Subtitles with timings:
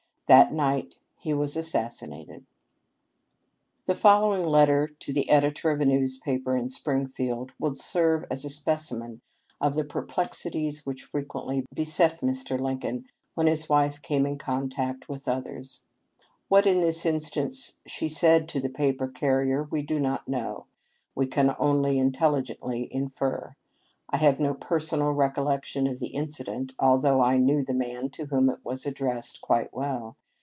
[0.27, 2.45] That night he was assassinated.
[3.85, 8.49] The following letter to the editor of a newspaper in Springfield will serve as a
[8.49, 9.19] specimen
[9.59, 10.15] of the per Ttik LIP£ OF UNCOLN.
[10.23, 12.57] 429 plexities which frequently beset Mr.
[12.57, 15.83] Lincoln when his wife came in contact with others.
[16.47, 20.65] What in this instance she said to the paper carrier we do not know;
[21.13, 23.57] we can only intelligently infer.
[24.09, 28.49] I have no personal recollection of the incident, although I knew the man to whom
[28.49, 30.15] it was addressed quite well.